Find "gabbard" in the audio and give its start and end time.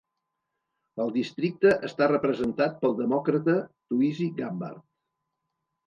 4.43-4.87